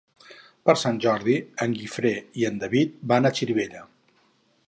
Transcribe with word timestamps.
Per 0.69 0.73
Sant 0.83 0.95
Jordi 1.03 1.35
en 1.65 1.75
Guifré 1.81 2.13
i 2.43 2.47
en 2.51 2.57
David 2.65 2.97
van 3.13 3.27
a 3.31 3.35
Xirivella. 3.41 3.87